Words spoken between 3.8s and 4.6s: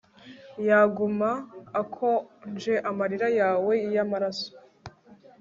yamaraso